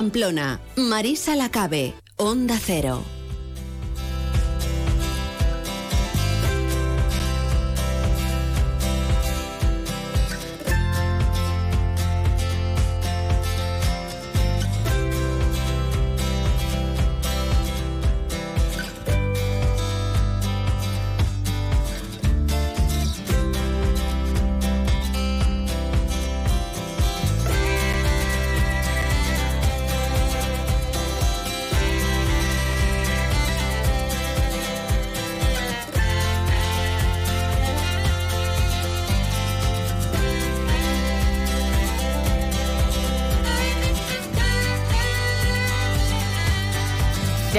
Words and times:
Pamplona, 0.00 0.58
Marisa 0.76 1.36
Lacabe, 1.36 1.92
Onda 2.16 2.56
Cero. 2.58 3.19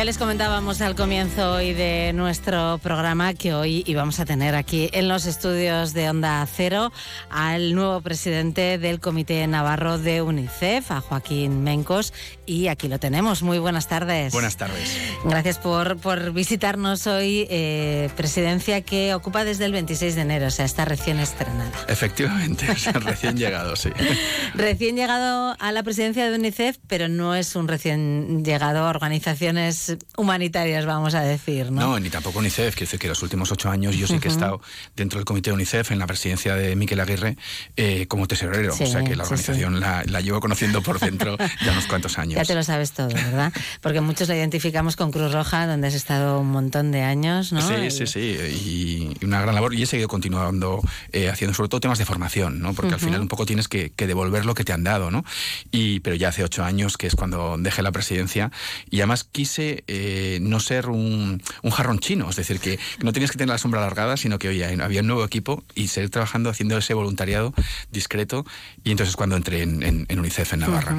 Ya 0.01 0.05
les 0.05 0.17
comentábamos 0.17 0.81
al 0.81 0.95
comienzo 0.95 1.53
hoy 1.53 1.73
de 1.73 2.11
nuestro 2.13 2.79
programa 2.81 3.35
que 3.35 3.53
hoy 3.53 3.83
íbamos 3.85 4.19
a 4.19 4.25
tener 4.25 4.55
aquí 4.55 4.89
en 4.93 5.07
los 5.07 5.27
estudios 5.27 5.93
de 5.93 6.09
Onda 6.09 6.43
Cero 6.51 6.91
al 7.29 7.75
nuevo 7.75 8.01
presidente 8.01 8.79
del 8.79 8.99
Comité 8.99 9.45
Navarro 9.45 9.99
de 9.99 10.23
UNICEF, 10.23 10.89
a 10.89 11.01
Joaquín 11.01 11.61
Mencos, 11.61 12.13
y 12.47 12.67
aquí 12.67 12.87
lo 12.87 12.97
tenemos. 12.97 13.43
Muy 13.43 13.59
buenas 13.59 13.87
tardes. 13.87 14.33
Buenas 14.33 14.57
tardes. 14.57 14.97
Gracias 15.23 15.59
por, 15.59 15.97
por 15.97 16.33
visitarnos 16.33 17.05
hoy, 17.05 17.45
eh, 17.51 18.09
presidencia 18.17 18.81
que 18.81 19.13
ocupa 19.13 19.43
desde 19.43 19.65
el 19.65 19.71
26 19.71 20.15
de 20.15 20.21
enero, 20.21 20.47
o 20.47 20.51
sea, 20.51 20.65
está 20.65 20.83
recién 20.83 21.19
estrenada. 21.19 21.71
Efectivamente, 21.87 22.65
recién 22.95 23.37
llegado, 23.37 23.75
sí. 23.75 23.91
Recién 24.55 24.95
llegado 24.95 25.55
a 25.59 25.71
la 25.71 25.83
presidencia 25.83 26.27
de 26.27 26.35
UNICEF, 26.39 26.79
pero 26.87 27.07
no 27.07 27.35
es 27.35 27.55
un 27.55 27.67
recién 27.67 28.43
llegado 28.43 28.79
a 28.79 28.89
organizaciones 28.89 29.90
humanitarias, 30.17 30.85
vamos 30.85 31.15
a 31.15 31.21
decir, 31.21 31.71
¿no? 31.71 31.81
No, 31.81 31.99
ni 31.99 32.09
tampoco 32.09 32.39
UNICEF, 32.39 32.75
quiero 32.75 32.87
decir 32.87 32.99
que 32.99 33.07
los 33.07 33.21
últimos 33.23 33.51
ocho 33.51 33.69
años 33.69 33.95
yo 33.95 34.07
sí 34.07 34.19
que 34.19 34.27
he 34.27 34.31
estado 34.31 34.61
dentro 34.95 35.19
del 35.19 35.25
comité 35.25 35.49
de 35.49 35.55
UNICEF 35.55 35.91
en 35.91 35.99
la 35.99 36.07
presidencia 36.07 36.55
de 36.55 36.75
Miquel 36.75 36.99
Aguirre 36.99 37.37
eh, 37.75 38.07
como 38.07 38.27
tesorero, 38.27 38.73
o 38.73 38.77
sea 38.77 39.03
que 39.03 39.15
la 39.15 39.23
organización 39.23 39.79
La, 39.79 40.03
llevo 40.21 40.39
conociendo 40.39 40.81
por 40.81 40.99
dentro 40.99 41.37
ya 41.65 41.71
unos 41.71 41.87
cuantos 41.87 42.17
años. 42.17 42.35
Ya 42.35 42.45
te 42.45 42.55
lo 42.55 42.63
sabes 42.63 42.91
todo, 42.91 43.09
¿verdad? 43.09 43.51
Porque 43.81 44.01
muchos 44.01 44.27
la 44.27 44.35
identificamos 44.35 44.95
con 44.95 45.11
Cruz 45.11 45.31
Roja, 45.31 45.67
donde 45.67 45.87
has 45.87 45.93
estado 45.93 46.39
un 46.39 46.51
montón 46.51 46.91
de 46.91 47.01
años, 47.01 47.51
¿no? 47.51 47.61
Sí, 47.61 47.91
sí, 47.91 48.07
sí, 48.07 49.15
y, 49.19 49.25
una 49.25 49.41
gran 49.41 49.55
labor 49.55 49.73
y 49.73 49.83
he 49.83 49.85
seguido 49.85 50.07
continuando 50.07 50.81
eh, 51.11 51.29
haciendo 51.29 51.53
sobre 51.53 51.69
todo 51.69 51.79
temas 51.79 51.99
de 51.99 52.05
formación, 52.05 52.59
¿no? 52.59 52.73
Porque 52.73 52.93
al 52.93 52.99
final 52.99 53.21
un 53.21 53.27
poco 53.27 53.45
tienes 53.45 53.67
que, 53.67 53.91
devolver 53.95 54.45
lo 54.45 54.55
que 54.55 54.63
te 54.63 54.73
han 54.73 54.83
dado, 54.83 55.11
¿no? 55.11 55.23
Y, 55.71 55.99
pero 56.01 56.15
ya 56.15 56.29
hace 56.29 56.43
ocho 56.43 56.63
años, 56.63 56.97
que 56.97 57.07
es 57.07 57.15
cuando 57.15 57.55
dejé 57.57 57.81
la 57.81 57.91
presidencia, 57.91 58.51
y 58.89 58.99
además 58.99 59.23
quise 59.23 59.80
eh, 59.87 60.39
no 60.41 60.59
ser 60.59 60.89
un, 60.89 61.41
jarrón 61.71 61.99
chino, 61.99 62.29
es 62.29 62.35
decir, 62.35 62.59
que 62.59 62.79
no 63.01 63.13
tienes 63.13 63.31
que 63.31 63.37
tener 63.37 63.49
la 63.49 63.57
sombra 63.57 63.81
alargada, 63.81 64.17
sino 64.17 64.39
que 64.39 64.49
oye, 64.49 64.65
había 64.81 65.01
un 65.01 65.07
nuevo 65.07 65.23
equipo 65.23 65.63
y 65.75 65.87
seguir 65.87 66.09
trabajando 66.09 66.49
haciendo 66.49 66.77
ese 66.77 66.93
voluntariado 66.93 67.53
discreto. 67.91 68.45
Y 68.83 68.91
entonces 68.91 69.15
cuando 69.15 69.35
entré 69.35 69.61
en, 69.61 70.07
UNICEF 70.09 70.53
en 70.53 70.59
Navarra. 70.59 70.95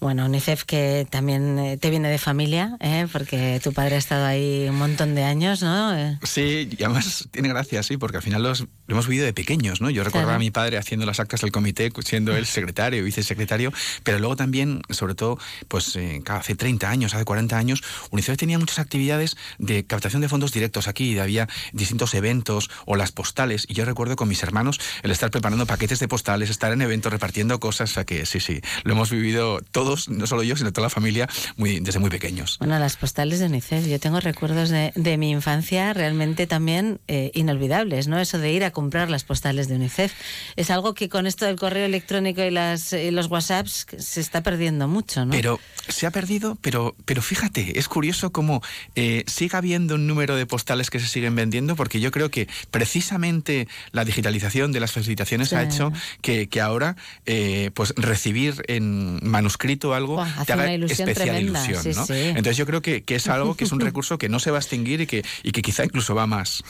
Bueno, 0.00 0.26
UNICEF 0.26 0.64
que 0.64 1.06
también 1.10 1.58
eh, 1.58 1.76
te 1.76 1.90
viene 1.90 2.08
de 2.08 2.18
familia, 2.18 2.76
¿eh? 2.80 3.06
porque 3.12 3.60
tu 3.62 3.72
padre 3.72 3.96
ha 3.96 3.98
estado 3.98 4.26
ahí 4.26 4.66
un 4.68 4.76
montón 4.76 5.14
de 5.14 5.24
años, 5.24 5.62
¿no? 5.62 6.18
Sí, 6.22 6.68
y 6.76 6.82
además 6.82 7.28
tiene 7.30 7.48
gracia, 7.48 7.82
sí, 7.82 7.96
porque 7.96 8.16
al 8.16 8.22
final 8.22 8.42
los, 8.42 8.60
lo 8.60 8.66
hemos 8.88 9.06
vivido 9.06 9.26
de 9.26 9.32
pequeños, 9.32 9.80
¿no? 9.80 9.90
Yo 9.90 10.04
recuerdo 10.04 10.30
a 10.30 10.38
mi 10.38 10.50
padre 10.50 10.78
haciendo 10.78 11.06
las 11.06 11.20
actas 11.20 11.40
del 11.42 11.52
comité, 11.52 11.90
siendo 12.04 12.36
el 12.36 12.46
secretario, 12.46 13.04
vicesecretario, 13.04 13.72
pero 14.02 14.18
luego 14.18 14.36
también, 14.36 14.82
sobre 14.90 15.14
todo, 15.14 15.38
pues 15.68 15.98
hace 16.26 16.54
30 16.54 16.88
años, 16.88 17.14
hace 17.14 17.24
40 17.24 17.56
años, 17.56 17.82
UNICEF 18.10 18.36
tenía 18.36 18.58
muchas 18.58 18.78
actividades 18.78 19.36
de 19.58 19.84
captación 19.84 20.22
de 20.22 20.28
fondos 20.28 20.52
directos 20.52 20.88
aquí, 20.88 21.18
había 21.18 21.48
distintos 21.72 22.14
eventos 22.14 22.70
o 22.86 22.96
las 22.96 23.12
postales, 23.12 23.66
y 23.68 23.74
yo 23.74 23.84
recuerdo 23.84 24.16
con 24.16 24.28
mis 24.28 24.42
hermanos 24.42 24.80
el 25.02 25.10
estar 25.10 25.30
preparando 25.30 25.66
paquetes 25.66 25.98
de 25.98 26.08
postales, 26.08 26.50
estar 26.50 26.72
en 26.72 26.82
eventos 26.82 27.12
repartiendo 27.12 27.60
cosas, 27.60 27.90
o 27.90 27.94
sea 27.94 28.04
que 28.04 28.26
sí, 28.26 28.40
sí, 28.40 28.60
lo 28.84 28.92
hemos 28.92 29.10
vivido 29.10 29.60
todos, 29.70 30.08
no 30.08 30.26
solo 30.26 30.42
yo, 30.42 30.56
sino 30.56 30.72
toda 30.72 30.86
la 30.86 30.90
familia, 30.90 31.28
muy, 31.56 31.80
desde 31.80 31.98
muy 31.98 32.10
pequeños. 32.10 32.58
Bueno, 32.58 32.78
las 32.78 32.96
postales 32.96 33.40
de 33.40 33.46
UNICEF, 33.46 33.86
yo 33.86 33.98
tengo 34.00 34.20
recuerdos 34.20 34.70
de, 34.70 34.92
mi 35.18 35.30
infancia 35.30 35.92
realmente 35.92 36.46
también 36.46 37.00
eh, 37.08 37.30
inolvidables, 37.34 38.06
¿no? 38.06 38.18
Eso 38.18 38.38
de 38.38 38.52
ir 38.52 38.64
a 38.64 38.70
comprar 38.70 39.10
las 39.10 39.24
postales 39.24 39.68
de 39.68 39.74
UNICEF. 39.74 40.12
Es 40.56 40.70
algo 40.70 40.94
que 40.94 41.08
con 41.08 41.26
esto 41.26 41.44
del 41.44 41.56
correo 41.56 41.84
electrónico 41.84 42.42
y, 42.42 42.50
las, 42.50 42.92
y 42.92 43.10
los 43.10 43.26
WhatsApps 43.26 43.86
se 43.98 44.20
está 44.20 44.42
perdiendo 44.42 44.88
mucho, 44.88 45.24
¿no? 45.24 45.32
Pero 45.32 45.60
se 45.88 46.06
ha 46.06 46.10
perdido, 46.10 46.56
pero, 46.60 46.94
pero 47.04 47.22
fíjate, 47.22 47.78
es 47.78 47.88
curioso 47.90 48.32
cómo 48.32 48.62
eh, 48.94 49.24
siga 49.26 49.58
habiendo 49.58 49.96
un 49.96 50.06
número 50.06 50.36
de 50.36 50.46
postales 50.46 50.88
que 50.88 50.98
se 50.98 51.06
siguen 51.06 51.34
vendiendo, 51.34 51.76
porque 51.76 52.00
yo 52.00 52.10
creo 52.10 52.30
que 52.30 52.48
precisamente 52.70 53.68
la 53.92 54.06
digitalización 54.06 54.72
de 54.72 54.80
las 54.80 54.92
felicitaciones 54.92 55.52
ha 55.52 55.62
hecho 55.62 55.92
que, 56.22 56.48
ahora 56.60 56.96
eh, 57.26 57.70
pues 57.74 57.94
recibir 57.96 58.62
en 58.68 59.18
manuscrito 59.22 59.94
algo 59.94 60.22
te 60.46 60.52
haga 60.52 60.72
especial 60.72 61.42
ilusión. 61.42 61.82
Entonces 62.08 62.56
yo 62.56 62.66
creo 62.66 62.80
que, 62.80 63.02
es 63.06 63.28
algo 63.28 63.54
que 63.54 63.64
es 63.64 63.72
un 63.72 63.80
recurso 63.90 64.16
que 64.16 64.28
no 64.28 64.38
se 64.38 64.50
va 64.50 64.58
a 64.58 64.60
extinguir 64.60 65.02
y 65.02 65.06
que, 65.06 65.24
y 65.42 65.52
que 65.52 65.62
quizá 65.62 65.84
incluso 65.84 66.14
va 66.14 66.26
más. 66.26 66.62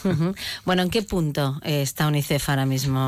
Bueno, 0.65 0.81
¿en 0.81 0.89
qué 0.89 1.03
punto 1.03 1.59
eh, 1.63 1.83
está 1.83 2.07
UNICEF 2.07 2.49
ahora 2.49 2.65
mismo 2.65 3.05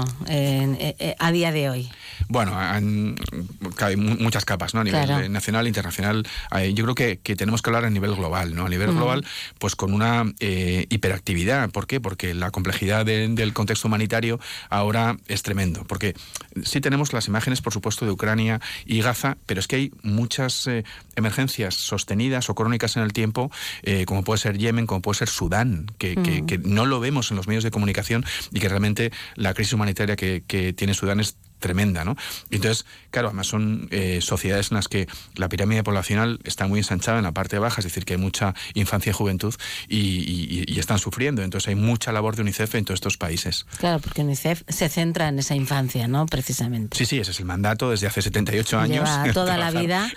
a 1.20 1.32
día 1.32 1.52
de 1.52 1.70
hoy? 1.70 1.90
Bueno, 2.30 2.54
hay 2.58 3.96
muchas 3.96 4.46
capas, 4.46 4.74
¿no? 4.74 4.82
A 4.82 4.84
nivel 4.84 5.32
nacional, 5.32 5.68
internacional. 5.68 6.28
Yo 6.74 6.84
creo 6.84 6.96
que, 6.96 7.18
que 7.18 7.36
tenemos 7.36 7.62
que 7.62 7.70
hablar 7.70 7.86
a 7.86 7.90
nivel 7.90 8.03
global, 8.12 8.56
¿no? 8.56 8.66
A 8.66 8.70
nivel 8.70 8.92
global, 8.92 9.26
pues 9.60 9.76
con 9.76 9.94
una 9.94 10.26
eh, 10.40 10.86
hiperactividad. 10.90 11.70
¿Por 11.72 11.88
qué? 11.88 12.02
Porque 12.02 12.34
la 12.34 12.52
complejidad 12.52 13.06
del 13.06 13.54
contexto 13.54 13.88
humanitario 13.88 14.40
ahora 14.70 15.18
es 15.28 15.44
tremendo. 15.44 15.84
Porque 15.86 16.16
sí 16.64 16.82
tenemos 16.82 17.14
las 17.14 17.28
imágenes, 17.28 17.62
por 17.62 17.74
supuesto, 17.74 18.06
de 18.06 18.12
Ucrania 18.12 18.62
y 18.86 19.02
Gaza, 19.02 19.38
pero 19.46 19.60
es 19.60 19.68
que 19.68 19.76
hay 19.78 19.92
muchas 20.02 20.68
eh, 20.68 20.84
emergencias 21.16 21.76
sostenidas 21.76 22.50
o 22.50 22.56
crónicas 22.56 22.98
en 22.98 23.04
el 23.04 23.14
tiempo, 23.14 23.52
eh, 23.84 24.06
como 24.06 24.24
puede 24.24 24.40
ser 24.40 24.58
Yemen, 24.58 24.86
como 24.88 25.02
puede 25.02 25.20
ser 25.20 25.30
Sudán, 25.30 25.88
que, 25.98 26.16
que, 26.48 26.58
no 26.58 26.86
lo 26.86 27.00
vemos 27.00 27.32
en 27.32 27.38
los 27.38 27.48
medios 27.48 27.64
de 27.64 27.72
comunicación 27.72 28.26
y 28.52 28.60
que 28.60 28.70
realmente 28.70 29.12
la 29.36 29.54
crisis 29.54 29.74
humanitaria 29.74 30.16
que, 30.16 30.44
que 30.46 30.74
tiene 30.74 30.94
Sudán 30.94 31.20
es 31.20 31.36
tremenda, 31.64 32.04
¿no? 32.04 32.18
Entonces, 32.52 32.86
claro, 33.10 33.30
además 33.30 33.48
son 33.48 33.88
eh, 33.90 34.20
sociedades 34.22 34.72
en 34.72 34.76
las 34.76 34.90
que 34.90 35.08
la 35.36 35.48
pirámide 35.48 35.82
poblacional 35.82 36.42
está 36.44 36.68
muy 36.68 36.80
ensanchada 36.80 37.20
en 37.20 37.24
la 37.24 37.32
parte 37.32 37.58
baja, 37.58 37.80
es 37.80 37.86
decir, 37.86 38.04
que 38.04 38.14
hay 38.14 38.20
mucha 38.20 38.54
infancia 38.74 39.12
y 39.12 39.14
juventud 39.14 39.56
y, 39.88 40.78
están 40.78 41.00
sufriendo. 41.00 41.42
Entonces 41.42 41.70
hay 41.70 41.76
mucha 41.76 42.12
labor 42.12 42.36
de 42.36 42.42
UNICEF 42.42 42.76
en 42.76 42.84
todos 42.84 42.98
estos 42.98 43.16
países. 43.16 43.66
Claro, 43.78 44.00
porque 44.00 44.22
UNICEF 44.22 44.64
se 44.68 44.90
centra 44.90 45.30
en 45.30 45.40
esa 45.40 45.56
infancia, 45.56 46.10
¿no? 46.10 46.26
Precisamente. 46.26 46.98
Sí, 46.98 47.06
sí, 47.06 47.20
ese 47.20 47.32
es 47.32 47.40
el 47.40 47.46
mandato 47.46 47.90
desde 47.90 48.08
hace 48.08 48.22
78 48.22 48.78
años. 48.80 49.10
Lleva 49.10 49.32
toda 49.32 49.58
la 49.66 49.72
vida 49.72 50.12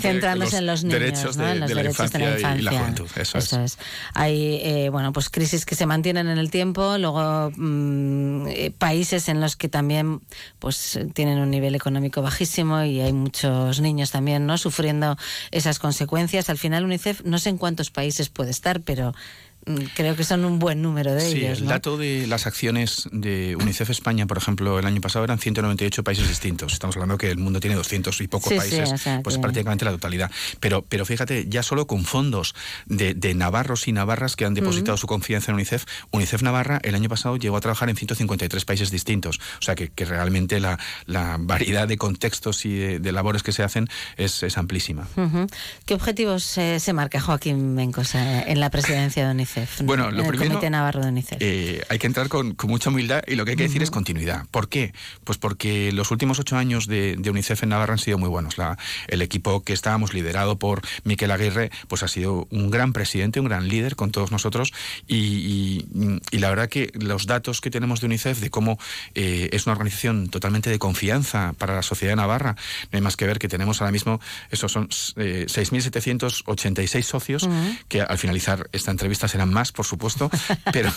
centrándose 0.00 0.56
en 0.56 0.66
los 0.66 0.82
niños, 0.82 0.98
derechos 0.98 1.36
de, 1.36 1.50
en 1.50 1.60
los 1.60 1.70
la 1.70 1.76
derechos 1.76 2.06
infancia 2.06 2.30
de 2.30 2.40
la 2.40 2.56
y 2.56 2.62
la 2.62 2.70
juventud. 2.72 3.08
Eso, 3.16 3.38
es. 3.38 3.78
Hay, 4.14 4.60
eh, 4.62 4.88
bueno, 4.90 5.12
pues 5.12 5.28
crisis 5.28 5.66
que 5.66 5.74
se 5.74 5.84
mantienen 5.84 6.28
en 6.28 6.38
el 6.38 6.50
tiempo, 6.50 6.96
luego 6.96 7.52
mm, 7.54 8.46
eh, 8.48 8.72
países 8.78 9.28
en 9.28 9.42
los 9.42 9.56
que 9.56 9.68
también 9.68 10.22
pues, 10.58 10.69
pues 10.70 11.00
tienen 11.14 11.40
un 11.40 11.50
nivel 11.50 11.74
económico 11.74 12.22
bajísimo 12.22 12.84
y 12.84 13.00
hay 13.00 13.12
muchos 13.12 13.80
niños 13.80 14.12
también 14.12 14.46
no 14.46 14.56
sufriendo 14.56 15.16
esas 15.50 15.80
consecuencias. 15.80 16.48
Al 16.48 16.58
final 16.58 16.84
UNICEF 16.84 17.22
no 17.24 17.40
sé 17.40 17.48
en 17.48 17.58
cuántos 17.58 17.90
países 17.90 18.28
puede 18.28 18.52
estar, 18.52 18.80
pero 18.80 19.12
creo 19.94 20.16
que 20.16 20.24
son 20.24 20.44
un 20.44 20.58
buen 20.58 20.82
número 20.82 21.14
de 21.14 21.26
ellos. 21.26 21.58
Sí, 21.58 21.62
el 21.62 21.68
dato 21.68 21.96
de 21.96 22.26
las 22.26 22.46
acciones 22.46 23.08
de 23.12 23.56
UNICEF 23.56 23.90
España, 23.90 24.26
por 24.26 24.38
ejemplo, 24.38 24.78
el 24.78 24.86
año 24.86 25.00
pasado 25.00 25.24
eran 25.24 25.38
198 25.38 26.04
países 26.04 26.28
distintos. 26.28 26.72
Estamos 26.72 26.96
hablando 26.96 27.18
que 27.18 27.30
el 27.30 27.38
mundo 27.38 27.60
tiene 27.60 27.76
200 27.76 28.20
y 28.20 28.28
pocos 28.28 28.52
países, 28.52 28.92
pues 29.22 29.38
prácticamente 29.38 29.84
la 29.84 29.90
totalidad. 29.92 30.30
Pero, 30.60 30.82
pero 30.88 31.04
fíjate, 31.04 31.46
ya 31.48 31.62
solo 31.62 31.86
con 31.86 32.04
fondos 32.04 32.54
de, 32.86 33.14
navarros 33.34 33.88
y 33.88 33.92
navarras 33.92 34.36
que 34.36 34.44
han 34.44 34.54
depositado 34.54 34.96
su 34.96 35.06
confianza 35.06 35.50
en 35.50 35.56
UNICEF, 35.56 35.84
UNICEF 36.10 36.42
Navarra 36.42 36.80
el 36.82 36.94
año 36.94 37.08
pasado 37.08 37.36
llegó 37.36 37.56
a 37.56 37.60
trabajar 37.60 37.88
en 37.88 37.96
153 37.96 38.64
países 38.64 38.90
distintos. 38.90 39.40
O 39.58 39.62
sea 39.62 39.74
que, 39.74 39.90
realmente 39.96 40.60
la, 40.60 40.78
variedad 41.38 41.86
de 41.86 41.96
contextos 41.96 42.64
y 42.64 42.98
de, 42.98 43.12
labores 43.12 43.42
que 43.42 43.52
se 43.52 43.62
hacen 43.62 43.88
es, 44.16 44.56
amplísima. 44.56 45.06
¿Qué 45.84 45.94
objetivos 45.94 46.42
se 46.44 46.92
marca 46.92 47.20
Joaquín 47.20 47.74
Mencos 47.74 48.14
en 48.14 48.60
la 48.60 48.70
presidencia 48.70 49.24
de 49.24 49.30
UNICEF? 49.32 49.59
UNICEF? 49.60 49.82
Bueno, 49.82 50.10
lo 50.10 50.26
primero, 50.26 50.50
Comité 50.50 50.70
Navarro 50.70 51.02
de 51.02 51.08
UNICEF. 51.08 51.38
Eh, 51.40 51.82
hay 51.88 51.98
que 51.98 52.06
entrar 52.06 52.28
con, 52.28 52.56
mucha 52.64 52.90
humildad 52.90 53.22
y 53.26 53.34
lo 53.34 53.44
que 53.44 53.52
hay 53.52 53.56
que 53.56 53.64
decir 53.64 53.82
es 53.82 53.90
continuidad. 53.90 54.46
¿Por 54.50 54.68
qué? 54.68 54.92
Pues 55.24 55.38
porque 55.38 55.92
los 55.92 56.10
últimos 56.10 56.38
ocho 56.38 56.56
años 56.56 56.86
de, 56.86 57.20
UNICEF 57.30 57.62
en 57.62 57.70
Navarra 57.70 57.94
han 57.94 57.98
sido 57.98 58.18
muy 58.18 58.28
buenos. 58.28 58.58
La, 58.58 58.78
el 59.08 59.22
equipo 59.22 59.62
que 59.62 59.72
estábamos 59.72 60.14
liderado 60.14 60.58
por 60.58 60.82
Miquel 61.04 61.30
Aguirre, 61.30 61.70
pues 61.88 62.02
ha 62.02 62.08
sido 62.08 62.46
un 62.50 62.70
gran 62.70 62.92
presidente, 62.92 63.40
un 63.40 63.46
gran 63.46 63.68
líder 63.68 63.96
con 63.96 64.10
todos 64.10 64.30
nosotros 64.30 64.72
y, 65.06 65.86
la 66.32 66.48
verdad 66.48 66.68
que 66.68 66.90
los 66.94 67.26
datos 67.26 67.60
que 67.60 67.70
tenemos 67.70 68.00
de 68.00 68.06
UNICEF 68.06 68.40
de 68.40 68.50
cómo 68.50 68.78
eh, 69.14 69.50
es 69.52 69.66
una 69.66 69.72
organización 69.72 70.28
totalmente 70.28 70.70
de 70.70 70.78
confianza 70.78 71.54
para 71.58 71.74
la 71.74 71.82
sociedad 71.82 72.16
navarra, 72.16 72.56
no 72.90 72.96
hay 72.96 73.00
más 73.00 73.16
que 73.16 73.26
ver 73.26 73.38
que 73.38 73.48
tenemos 73.48 73.80
ahora 73.80 73.92
mismo, 73.92 74.20
esos 74.50 74.72
son 74.72 74.88
eh, 75.16 75.46
6.786 75.48 77.02
socios, 77.02 77.48
que 77.88 78.02
al 78.02 78.18
finalizar 78.18 78.68
esta 78.72 78.90
entrevista 78.90 79.28
serán 79.28 79.39
más, 79.48 79.72
por 79.72 79.86
supuesto, 79.86 80.30
pero... 80.72 80.92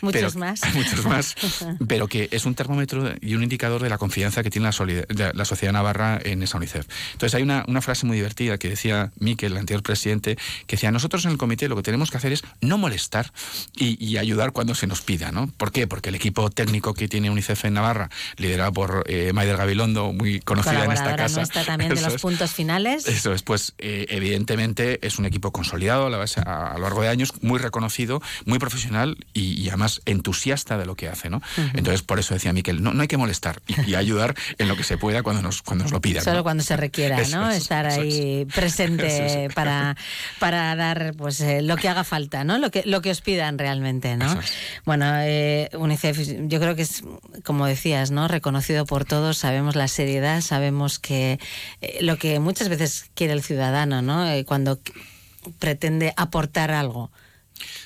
muchos 0.00 0.36
más. 0.36 0.60
Muchos 0.74 1.04
más, 1.04 1.34
pero 1.88 2.08
que 2.08 2.28
es 2.30 2.44
un 2.46 2.54
termómetro 2.54 3.12
y 3.20 3.34
un 3.34 3.42
indicador 3.42 3.82
de 3.82 3.88
la 3.88 3.98
confianza 3.98 4.42
que 4.42 4.50
tiene 4.50 4.68
la, 4.68 5.32
la 5.32 5.44
sociedad 5.44 5.72
navarra 5.72 6.18
en 6.22 6.42
esa 6.42 6.58
UNICEF. 6.58 6.86
Entonces 7.12 7.34
hay 7.34 7.42
una, 7.42 7.64
una 7.68 7.80
frase 7.80 8.06
muy 8.06 8.16
divertida 8.16 8.58
que 8.58 8.68
decía 8.68 9.12
Miquel, 9.18 9.52
el 9.52 9.58
anterior 9.58 9.82
presidente, 9.82 10.36
que 10.66 10.76
decía, 10.76 10.90
nosotros 10.90 11.24
en 11.24 11.32
el 11.32 11.38
comité 11.38 11.68
lo 11.68 11.76
que 11.76 11.82
tenemos 11.82 12.10
que 12.10 12.16
hacer 12.16 12.32
es 12.32 12.42
no 12.60 12.78
molestar 12.78 13.32
y, 13.74 14.14
ayudar 14.14 14.52
cuando 14.52 14.74
se 14.74 14.86
nos 14.86 15.02
pida, 15.02 15.32
¿no? 15.32 15.48
¿Por 15.48 15.72
qué? 15.72 15.88
Porque 15.88 16.10
el 16.10 16.14
equipo 16.14 16.48
técnico 16.48 16.94
que 16.94 17.08
tiene 17.08 17.30
UNICEF 17.30 17.64
en 17.64 17.74
Navarra, 17.74 18.10
liderado 18.36 18.72
por 18.72 19.04
eh, 19.08 19.32
Maider 19.32 19.56
Gabilondo, 19.56 20.12
muy 20.12 20.40
conocida 20.40 20.84
en 20.84 20.92
esta 20.92 21.16
casa. 21.16 21.36
Nuestra 21.36 21.64
también 21.64 21.94
de 21.94 22.00
los 22.00 22.20
puntos 22.20 22.52
finales. 22.52 23.08
Eso 23.08 23.32
es, 23.32 23.42
pues 23.42 23.74
eh, 23.78 24.06
evidentemente 24.08 25.04
es 25.04 25.18
un 25.18 25.26
equipo 25.26 25.50
consolidado 25.52 26.06
a, 26.06 26.10
la 26.10 26.18
base, 26.18 26.40
a, 26.40 26.74
lo 26.76 26.82
largo 26.82 27.02
de 27.02 27.08
años, 27.08 27.32
muy 27.42 27.58
reconocido, 27.58 27.83
muy 28.44 28.58
profesional 28.58 29.16
y, 29.32 29.68
además 29.68 30.02
entusiasta 30.04 30.78
de 30.78 30.86
lo 30.86 30.94
que 30.94 31.08
hace, 31.08 31.30
¿no? 31.30 31.42
Entonces, 31.74 32.02
por 32.02 32.18
eso 32.18 32.34
decía 32.34 32.52
Miquel, 32.52 32.82
no, 32.82 32.92
no 32.92 33.02
hay 33.02 33.08
que 33.08 33.16
molestar 33.16 33.62
y, 33.66 33.94
ayudar 33.94 34.34
en 34.58 34.68
lo 34.68 34.76
que 34.76 34.84
se 34.84 34.98
pueda 34.98 35.22
cuando 35.22 35.42
nos, 35.42 35.62
cuando 35.62 35.84
nos 35.84 35.92
lo 35.92 36.00
pidan. 36.00 36.24
Solo 36.24 36.42
cuando 36.42 36.62
se 36.62 36.76
requiera, 36.76 37.18
¿no? 37.28 37.50
Estar 37.50 37.86
ahí 37.86 38.44
presente 38.54 39.48
para, 39.54 39.96
para 40.38 40.74
dar 40.76 41.14
pues 41.16 41.40
eh, 41.40 41.62
lo 41.62 41.76
que 41.76 41.88
haga 41.88 42.04
falta, 42.04 42.44
¿no? 42.44 42.58
Lo 42.58 42.70
que, 42.70 42.82
lo 42.86 43.02
que 43.02 43.10
os 43.10 43.20
pidan 43.20 43.58
realmente, 43.58 44.16
¿no? 44.16 44.38
Bueno, 44.84 45.06
eh, 45.20 45.70
UNICEF 45.74 46.48
yo 46.48 46.60
creo 46.60 46.74
que 46.74 46.82
es, 46.82 47.02
como 47.44 47.66
decías, 47.66 48.10
¿no? 48.10 48.28
Reconocido 48.28 48.86
por 48.86 49.04
todos, 49.04 49.38
sabemos 49.38 49.76
la 49.76 49.88
seriedad, 49.88 50.40
sabemos 50.40 50.98
que 50.98 51.38
eh, 51.80 51.98
lo 52.00 52.16
que 52.18 52.40
muchas 52.40 52.68
veces 52.68 53.06
quiere 53.14 53.32
el 53.32 53.42
ciudadano, 53.42 54.02
¿no? 54.02 54.24
cuando 54.46 54.78
pretende 55.58 56.12
aportar 56.16 56.70
algo. 56.70 57.10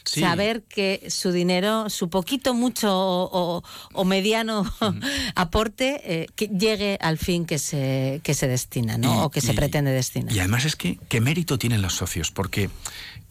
Saber 0.04 0.62
que 0.62 1.06
su 1.08 1.32
dinero, 1.32 1.90
su 1.90 2.08
poquito, 2.08 2.54
mucho 2.54 2.90
o, 2.90 4.04
mediano 4.04 4.64
aporte, 5.34 6.28
que 6.34 6.46
llegue 6.48 6.98
al 7.00 7.18
fin 7.18 7.44
que 7.44 7.58
se, 7.58 8.20
que 8.22 8.34
se 8.34 8.48
destina, 8.48 8.98
¿no? 8.98 9.24
o 9.24 9.30
que 9.30 9.40
se 9.40 9.54
pretende 9.54 9.90
destinar. 9.90 10.34
Y 10.34 10.38
además 10.38 10.64
es 10.64 10.76
que, 10.76 10.98
¿qué 11.08 11.20
mérito 11.20 11.58
tienen 11.58 11.82
los 11.82 11.94
socios? 11.94 12.30
Porque 12.30 12.70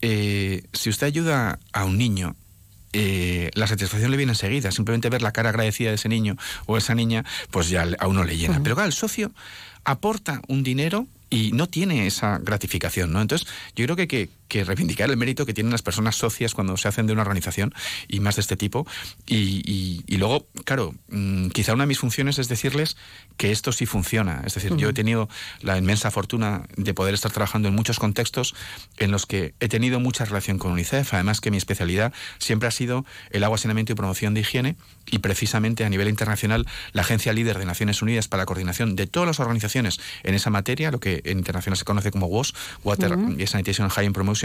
eh, 0.02 0.62
si 0.72 0.90
usted 0.90 1.06
ayuda 1.06 1.58
a 1.72 1.84
un 1.84 1.98
niño, 1.98 2.36
eh, 2.92 3.50
la 3.54 3.66
satisfacción 3.66 4.10
le 4.10 4.16
viene 4.16 4.32
enseguida. 4.32 4.70
Simplemente 4.70 5.08
ver 5.10 5.22
la 5.22 5.32
cara 5.32 5.50
agradecida 5.50 5.90
de 5.90 5.96
ese 5.96 6.08
niño 6.08 6.36
o 6.66 6.76
esa 6.76 6.94
niña, 6.94 7.24
pues 7.50 7.68
ya 7.68 7.86
a 7.98 8.06
uno 8.06 8.24
le 8.24 8.36
llena. 8.36 8.60
Pero 8.62 8.76
claro, 8.76 8.88
el 8.88 8.94
socio 8.94 9.32
aporta 9.84 10.42
un 10.48 10.62
dinero 10.62 11.06
y 11.30 11.52
no 11.52 11.68
tiene 11.68 12.06
esa 12.06 12.38
gratificación, 12.38 13.12
¿no? 13.12 13.20
Entonces, 13.20 13.46
yo 13.76 13.84
creo 13.86 13.96
que, 13.96 14.30
que, 14.48 14.64
reivindicar 14.64 15.10
el 15.10 15.16
mérito 15.16 15.46
que 15.46 15.54
tienen 15.54 15.72
las 15.72 15.82
personas 15.82 16.16
socias 16.16 16.54
cuando 16.54 16.76
se 16.76 16.88
hacen 16.88 17.06
de 17.06 17.12
una 17.12 17.22
organización 17.22 17.74
y 18.08 18.20
más 18.20 18.36
de 18.36 18.42
este 18.42 18.56
tipo. 18.56 18.86
Y, 19.26 20.04
y, 20.06 20.16
luego, 20.16 20.46
claro, 20.64 20.94
mm, 21.08 21.48
quizá 21.48 21.74
una 21.74 21.84
de 21.84 21.88
mis 21.88 21.98
funciones 21.98 22.38
es 22.38 22.48
decirles 22.48 22.96
que 23.36 23.52
esto 23.52 23.72
sí 23.72 23.86
funciona. 23.86 24.42
Es 24.44 24.54
decir, 24.54 24.74
yo 24.76 24.88
he 24.90 24.92
tenido 24.92 25.28
la 25.60 25.78
inmensa 25.78 26.10
fortuna 26.10 26.64
de 26.76 26.94
poder 26.94 27.14
estar 27.14 27.30
trabajando 27.30 27.68
en 27.68 27.74
muchos 27.74 27.98
contextos 27.98 28.54
en 28.98 29.10
los 29.10 29.26
que 29.26 29.54
he 29.60 29.68
tenido 29.68 30.00
mucha 30.00 30.24
relación 30.24 30.58
con 30.58 30.72
UNICEF, 30.72 31.14
además 31.14 31.40
que 31.40 31.50
mi 31.50 31.56
especialidad 31.56 32.12
siempre 32.38 32.68
ha 32.68 32.72
sido 32.72 33.04
el 33.30 33.44
agua, 33.44 33.58
saneamiento 33.58 33.92
y 33.92 33.96
promoción 33.96 34.34
de 34.34 34.40
higiene 34.40 34.76
y 35.10 35.18
precisamente 35.18 35.84
a 35.84 35.88
nivel 35.88 36.08
internacional 36.08 36.66
la 36.92 37.02
agencia 37.02 37.32
líder 37.32 37.58
de 37.58 37.64
Naciones 37.64 38.02
Unidas 38.02 38.28
para 38.28 38.42
la 38.42 38.46
coordinación 38.46 38.96
de 38.96 39.06
todas 39.06 39.26
las 39.26 39.40
organizaciones 39.40 40.00
en 40.22 40.34
esa 40.34 40.50
materia, 40.50 40.90
lo 40.90 41.00
que 41.00 41.22
en 41.24 41.38
internacional 41.38 41.76
se 41.76 41.84
conoce 41.84 42.10
como 42.10 42.26
WASH, 42.26 42.52
Water 42.84 43.16
Sanitation 43.46 43.84
and 43.84 43.92
Hygiene 43.92 44.12
Promotion, 44.12 44.37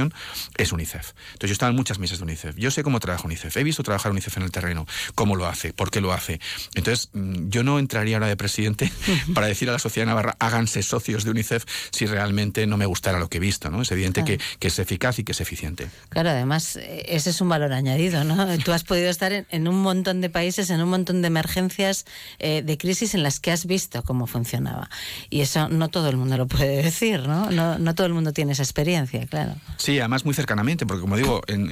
es 0.57 0.71
UNICEF. 0.71 1.13
Entonces 1.33 1.49
yo 1.49 1.53
estaba 1.53 1.69
en 1.69 1.75
muchas 1.75 1.99
mesas 1.99 2.19
de 2.19 2.23
UNICEF. 2.23 2.55
Yo 2.55 2.71
sé 2.71 2.83
cómo 2.83 2.99
trabaja 2.99 3.25
UNICEF. 3.25 3.55
He 3.57 3.63
visto 3.63 3.83
trabajar 3.83 4.11
UNICEF 4.11 4.37
en 4.37 4.43
el 4.43 4.51
terreno, 4.51 4.85
cómo 5.15 5.35
lo 5.35 5.47
hace, 5.47 5.73
por 5.73 5.91
qué 5.91 6.01
lo 6.01 6.13
hace. 6.13 6.39
Entonces 6.75 7.09
mm, 7.13 7.49
yo 7.49 7.63
no 7.63 7.79
entraría 7.79 8.17
ahora 8.17 8.27
de 8.27 8.37
presidente 8.37 8.91
para 9.33 9.47
decir 9.47 9.69
a 9.69 9.73
la 9.73 9.79
sociedad 9.79 10.07
navarra 10.07 10.35
háganse 10.39 10.83
socios 10.83 11.23
de 11.23 11.31
UNICEF 11.31 11.65
si 11.91 12.05
realmente 12.05 12.67
no 12.67 12.77
me 12.77 12.85
gustara 12.85 13.19
lo 13.19 13.29
que 13.29 13.37
he 13.37 13.41
visto. 13.41 13.69
¿no? 13.69 13.81
Es 13.81 13.91
evidente 13.91 14.23
que, 14.23 14.39
es 14.59 14.79
eficaz 14.79 15.19
y 15.19 15.23
que 15.23 15.33
es 15.33 15.41
eficiente. 15.41 15.87
Claro, 16.09 16.29
además 16.29 16.77
eh, 16.77 17.05
ese 17.09 17.29
es 17.29 17.41
un 17.41 17.49
valor 17.49 17.73
añadido. 17.73 18.23
¿no? 18.23 18.57
Tú 18.63 18.71
has 18.71 18.83
podido 18.83 19.09
estar 19.09 19.45
en, 19.49 19.67
un 19.67 19.81
montón 19.81 20.21
de 20.21 20.29
países, 20.29 20.69
en 20.69 20.81
un 20.81 20.89
montón 20.89 21.21
de 21.21 21.27
emergencias, 21.27 22.05
eh, 22.39 22.61
de 22.63 22.77
crisis 22.77 23.13
en 23.13 23.23
las 23.23 23.39
que 23.39 23.51
has 23.51 23.65
visto 23.65 24.03
cómo 24.03 24.27
funcionaba. 24.27 24.89
Y 25.29 25.41
eso 25.41 25.69
no 25.69 25.89
todo 25.89 26.09
el 26.09 26.17
mundo 26.17 26.37
lo 26.37 26.47
puede 26.47 26.81
decir, 26.81 27.27
¿no? 27.27 27.49
¿no? 27.51 27.95
todo 27.95 28.07
el 28.07 28.13
mundo 28.13 28.33
tiene 28.33 28.53
esa 28.53 28.63
experiencia, 28.63 29.25
claro. 29.27 29.55
Sí, 29.83 30.00
además 30.00 30.24
muy 30.24 30.33
cercanamente, 30.33 30.85
porque 30.85 31.01
como 31.01 31.18
digo, 31.18 31.41
en, 31.47 31.69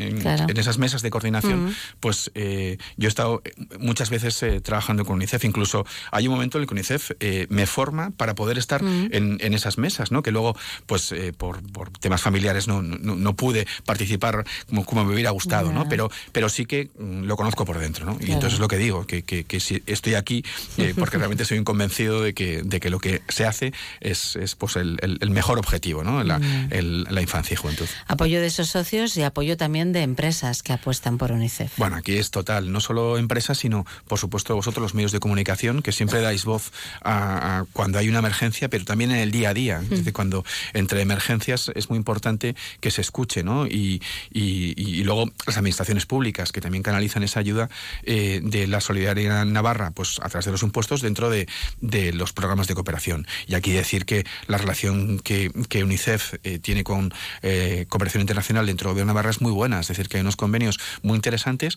esas 0.58 0.78
mesas 0.78 1.02
de 1.02 1.10
coordinación, 1.10 1.74
pues 2.02 2.30
eh, 2.36 2.78
yo 2.98 3.08
he 3.08 3.10
estado 3.10 3.42
muchas 3.80 4.10
veces 4.10 4.44
eh, 4.44 4.60
trabajando 4.60 5.06
con 5.06 5.16
UNICEF, 5.16 5.46
incluso 5.46 5.86
hay 6.12 6.28
un 6.28 6.34
momento 6.34 6.58
en 6.58 6.64
el 6.64 6.68
que 6.68 6.74
UNICEF 6.74 7.12
eh, 7.22 7.48
me 7.48 7.66
forma 7.66 8.12
para 8.12 8.36
poder 8.36 8.58
estar 8.58 8.82
en, 8.84 9.54
esas 9.54 9.78
mesas, 9.78 10.12
¿no? 10.12 10.24
Que 10.24 10.32
luego, 10.32 10.58
pues 10.88 11.16
por, 11.38 11.62
temas 12.02 12.22
familiares 12.22 12.68
no, 12.68 12.82
no, 12.82 13.34
pude 13.34 13.66
participar 13.86 14.44
como, 14.68 14.84
como, 14.84 15.06
me 15.06 15.14
hubiera 15.14 15.30
gustado, 15.30 15.72
¿no? 15.72 15.88
Pero, 15.88 16.12
pero 16.34 16.50
sí 16.50 16.66
que 16.66 16.90
mm, 17.00 17.24
lo 17.24 17.38
conozco 17.38 17.64
por 17.64 17.80
dentro, 17.80 18.06
¿no? 18.06 18.18
Y 18.20 18.34
entonces 18.34 18.56
es 18.56 18.60
lo 18.60 18.68
que 18.68 18.78
digo, 18.78 19.08
que, 19.08 19.24
que, 19.24 19.60
si 19.62 19.84
estoy 19.86 20.16
aquí 20.16 20.44
porque 20.98 21.18
realmente 21.18 21.46
soy 21.46 21.60
un 21.60 21.64
convencido 21.64 22.22
de 22.22 22.34
que, 22.34 22.62
de 22.62 22.82
que 22.82 22.90
lo 22.90 23.00
que 23.00 23.22
se 23.30 23.46
hace 23.46 23.72
es, 24.02 24.36
es 24.36 24.56
pues 24.56 24.76
el, 24.76 25.00
el, 25.02 25.30
mejor 25.30 25.60
objetivo, 25.60 26.04
¿no? 26.04 26.26
La, 26.26 26.40
mm. 26.40 27.06
la, 27.10 27.22
infancia 27.22 27.54
y 27.54 27.58
juventud. 27.58 27.88
Apoyo 28.08 28.42
de 28.42 28.48
esos 28.48 28.70
socios 28.70 29.16
y 29.18 29.24
apoyo 29.24 29.58
también 29.58 29.94
de 29.94 30.02
empresas 30.02 30.64
que 30.64 30.74
apuestan 30.74 31.18
por 31.18 31.32
UNICEF. 31.32 31.78
Bueno, 31.78 31.96
aquí 31.96 32.18
es 32.18 32.32
total, 32.32 32.72
no 32.72 32.80
solo 32.80 33.18
empresas, 33.18 33.58
sino 33.58 33.86
por 34.08 34.20
supuesto 34.20 34.56
vosotros 34.56 34.82
los 34.82 34.94
medios 34.94 35.12
de 35.12 35.20
comunicación 35.20 35.82
que 35.82 35.92
siempre 35.92 36.22
dais 36.22 36.46
voz 36.46 36.72
a, 37.04 37.66
cuando 37.74 38.00
hay 38.00 38.10
una 38.10 38.20
emergencia, 38.20 38.70
pero 38.70 38.86
también 38.86 39.12
en 39.12 39.18
el 39.18 39.32
día 39.32 39.50
a 39.50 39.54
día. 39.54 39.82
Mm. 39.82 40.12
cuando 40.12 40.44
entre 40.74 41.02
emergencias 41.02 41.72
es 41.76 41.90
muy 41.90 41.98
importante 41.98 42.56
que 42.80 42.92
se 42.92 43.02
escuche, 43.02 43.44
¿no? 43.44 43.66
Y, 43.68 44.02
y, 44.32 45.04
luego 45.04 45.32
las 45.48 45.58
administraciones 45.58 46.06
públicas 46.06 46.52
que 46.52 46.62
también 46.62 46.84
canalizan 46.84 47.24
esa 47.24 47.40
ayuda 47.40 47.70
eh, 48.04 48.40
de 48.44 48.68
la 48.68 48.82
solidaridad 48.82 49.46
navarra, 49.46 49.92
pues 49.92 50.20
a 50.22 50.30
través 50.30 50.46
de 50.46 50.52
los 50.52 50.64
impuestos 50.64 51.02
dentro 51.02 51.30
de, 51.30 51.48
de 51.80 52.14
los 52.14 52.34
programas 52.34 52.68
de 52.68 52.76
cooperación. 52.76 53.26
Y 53.48 53.56
aquí 53.56 53.72
decir 53.72 54.06
que 54.06 54.26
la 54.48 54.58
relación 54.58 55.20
que, 55.20 55.52
UNICEF 55.82 56.36
eh, 56.44 56.60
tiene 56.60 56.84
con 56.84 57.14
eh, 57.42 57.86
cooperación 57.92 58.22
internacional 58.22 58.66
dentro 58.66 58.94
de 58.96 59.06
Navarra 59.06 59.30
es 59.30 59.42
muy 59.42 59.52
buena, 59.52 59.82
es 59.82 59.90
decir, 59.90 60.08
que 60.08 60.18
hay 60.18 60.22
unos 60.22 60.38
convenios 60.38 60.80
muy 61.04 61.18
interesantes 61.18 61.76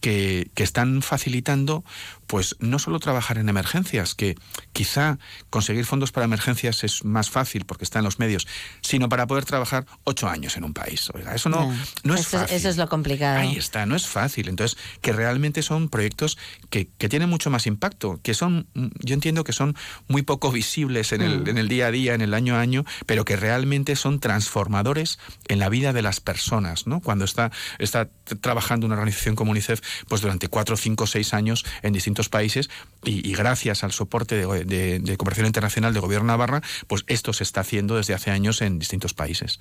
que, 0.00 0.48
que 0.54 0.62
están 0.62 1.02
facilitando 1.02 1.84
pues 2.26 2.56
no 2.60 2.78
solo 2.78 2.98
trabajar 2.98 3.38
en 3.38 3.48
emergencias, 3.48 4.14
que 4.14 4.36
quizá 4.72 5.18
conseguir 5.50 5.84
fondos 5.84 6.12
para 6.12 6.24
emergencias 6.24 6.84
es 6.84 7.04
más 7.04 7.30
fácil 7.30 7.64
porque 7.64 7.84
está 7.84 7.98
en 7.98 8.04
los 8.04 8.18
medios, 8.18 8.46
sino 8.80 9.08
para 9.08 9.26
poder 9.26 9.44
trabajar 9.44 9.86
ocho 10.04 10.28
años 10.28 10.56
en 10.56 10.64
un 10.64 10.74
país. 10.74 11.10
Oiga, 11.14 11.34
eso 11.34 11.48
no, 11.48 11.72
no, 12.02 12.14
es 12.14 12.28
fácil. 12.28 12.56
Eso 12.56 12.68
es 12.68 12.76
lo 12.76 12.88
complicado. 12.88 13.38
Ahí 13.38 13.56
está, 13.56 13.86
no 13.86 13.96
es 13.96 14.06
fácil. 14.06 14.48
Entonces, 14.48 14.78
que 15.00 15.12
realmente 15.12 15.62
son 15.62 15.88
proyectos 15.88 16.38
que, 16.70 16.88
que 16.98 17.08
tienen 17.08 17.28
mucho 17.28 17.50
más 17.50 17.66
impacto, 17.66 18.20
que 18.22 18.34
son, 18.34 18.66
yo 18.74 19.14
entiendo 19.14 19.44
que 19.44 19.52
son 19.52 19.76
muy 20.08 20.22
poco 20.22 20.50
visibles 20.50 21.12
en 21.12 21.22
el, 21.22 21.42
mm. 21.42 21.48
en 21.48 21.58
el 21.58 21.68
día 21.68 21.86
a 21.86 21.90
día, 21.90 22.14
en 22.14 22.22
el 22.22 22.34
año 22.34 22.56
a 22.56 22.60
año, 22.60 22.84
pero 23.06 23.24
que 23.24 23.36
realmente 23.36 23.96
son 23.96 24.20
transformadores 24.20 25.18
en 25.48 25.58
la 25.58 25.68
vida 25.68 25.92
de 25.92 26.02
las 26.02 26.20
personas, 26.20 26.86
¿no? 26.86 27.00
Cuando 27.00 27.24
está, 27.24 27.50
está 27.78 28.08
trabajando 28.40 28.86
una 28.86 28.96
organización 28.96 29.36
como 29.36 29.52
UNICEF, 29.52 29.80
pues 30.08 30.20
durante 30.20 30.48
cuatro, 30.48 30.76
cinco, 30.76 31.06
seis 31.06 31.34
años 31.34 31.64
en 31.82 31.92
distintos 31.92 32.15
países 32.28 32.70
y, 33.04 33.32
gracias 33.34 33.84
al 33.84 33.92
soporte 33.92 34.34
de, 34.34 34.64
de, 34.98 35.16
cooperación 35.16 35.46
internacional 35.46 35.94
de 35.94 36.00
Gobierno 36.00 36.26
Navarra, 36.26 36.62
pues 36.86 37.04
esto 37.06 37.32
se 37.32 37.44
está 37.44 37.60
haciendo 37.60 37.96
desde 37.96 38.14
hace 38.14 38.30
años 38.30 38.62
en 38.62 38.78
distintos 38.78 39.14
países. 39.14 39.60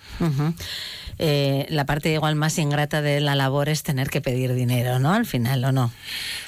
Eh, 1.17 1.65
la 1.69 1.85
parte 1.85 2.11
igual 2.11 2.35
más 2.35 2.57
ingrata 2.57 3.01
de 3.01 3.21
la 3.21 3.35
labor 3.35 3.69
es 3.69 3.83
tener 3.83 4.09
que 4.09 4.21
pedir 4.21 4.53
dinero, 4.53 4.99
¿no? 4.99 5.13
Al 5.13 5.25
final, 5.25 5.63
¿o 5.63 5.71
no? 5.71 5.91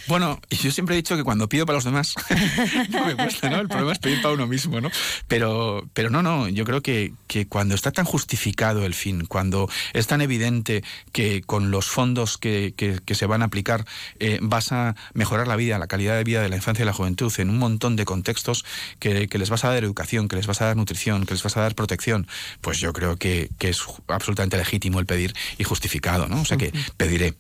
Bueno, 0.08 0.40
yo 0.50 0.72
siempre 0.72 0.96
he 0.96 0.98
dicho 0.98 1.16
que 1.18 1.24
cuando 1.24 1.50
pido 1.50 1.66
para 1.66 1.78
los 1.78 1.84
demás 1.84 2.16
no 2.90 3.06
me 3.06 3.16
cuesta, 3.16 3.50
¿no? 3.50 3.60
El 3.60 3.68
problema 3.68 3.92
es 3.92 4.00
pedir 4.00 4.22
para 4.22 4.34
uno 4.34 4.48
mismo, 4.48 4.82
¿no? 4.82 4.90
Pero, 5.28 5.88
pero 5.94 6.10
no, 6.10 6.24
no, 6.24 6.48
yo 6.48 6.66
creo 6.66 6.82
que, 6.82 7.14
que 7.28 7.48
cuando 7.48 7.76
está 7.76 7.92
tan 7.92 8.06
justificado 8.06 8.86
el 8.86 8.94
fin, 8.94 9.26
cuando 9.26 9.70
es 9.94 10.08
tan 10.08 10.22
evidente 10.22 10.84
que 11.12 11.42
con 11.42 11.72
los 11.72 11.88
fondos 11.88 12.38
que, 12.38 12.74
que, 12.76 13.16
se 13.16 13.26
van 13.26 13.42
a 13.42 13.46
aplicar 13.46 13.86
eh, 14.20 14.40
vas 14.42 14.72
a 14.72 14.96
mejorar 15.14 15.48
la 15.48 15.56
vida, 15.56 15.80
la 15.80 15.88
calidad 15.88 15.97
de 15.98 16.24
vida 16.24 16.42
de 16.42 16.50
la 16.50 16.56
infancia 16.56 16.84
y 16.84 16.86
la 16.86 16.94
juventud 16.94 17.34
en 17.38 17.50
un 17.50 17.58
montón 17.58 17.96
de 17.96 18.06
contextos, 18.06 18.66
que, 19.00 19.28
que 19.28 19.38
les 19.38 19.50
vas 19.50 19.64
a 19.66 19.70
dar 19.70 19.84
educación, 19.84 20.28
que 20.28 20.36
les 20.36 20.48
vas 20.48 20.62
a 20.62 20.66
dar 20.66 20.78
nutrición, 20.78 21.26
que 21.26 21.34
les 21.34 21.44
vas 21.44 21.58
a 21.58 21.62
dar 21.62 21.76
protección, 21.76 22.28
pues 22.62 22.80
yo 22.80 22.94
creo 22.94 23.18
que, 23.18 23.50
que 23.58 23.70
es 23.70 23.82
absolutamente 24.08 24.58
legítimo 24.58 25.00
el 25.00 25.06
pedir 25.06 25.34
y 25.58 25.64
justificado, 25.64 26.28
¿no? 26.28 26.42
O 26.42 26.46
sea 26.46 26.58
que 26.58 26.72
pediré. 26.98 27.34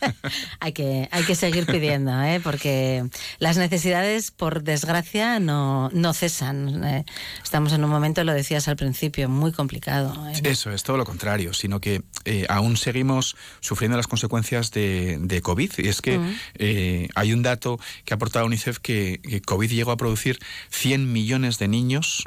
hay, 0.60 0.72
que, 0.72 1.08
hay 1.10 1.24
que 1.24 1.34
seguir 1.34 1.66
pidiendo, 1.66 2.22
¿eh? 2.22 2.40
porque 2.42 3.04
las 3.38 3.56
necesidades, 3.56 4.30
por 4.30 4.62
desgracia, 4.62 5.40
no, 5.40 5.90
no 5.92 6.12
cesan. 6.12 6.84
¿eh? 6.84 7.04
Estamos 7.42 7.72
en 7.72 7.84
un 7.84 7.90
momento, 7.90 8.24
lo 8.24 8.32
decías 8.32 8.68
al 8.68 8.76
principio, 8.76 9.28
muy 9.28 9.52
complicado. 9.52 10.28
¿eh? 10.28 10.40
Eso 10.44 10.70
es 10.72 10.82
todo 10.82 10.96
lo 10.96 11.04
contrario, 11.04 11.52
sino 11.54 11.80
que 11.80 12.02
eh, 12.24 12.46
aún 12.48 12.76
seguimos 12.76 13.36
sufriendo 13.60 13.96
las 13.96 14.06
consecuencias 14.06 14.70
de, 14.70 15.18
de 15.20 15.42
COVID. 15.42 15.72
Y 15.78 15.88
es 15.88 16.02
que 16.02 17.08
hay 17.14 17.32
un 17.32 17.42
dato 17.42 17.78
que 18.04 18.14
ha 18.14 18.16
aportado 18.16 18.46
UNICEF 18.46 18.78
que, 18.78 19.20
COVID 19.44 19.70
llegó 19.70 19.90
a 19.90 19.96
producir 19.96 20.38
100 20.70 21.12
millones 21.12 21.58
de 21.58 21.68
niños 21.68 22.24